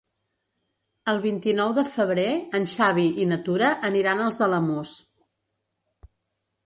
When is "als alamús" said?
4.25-4.99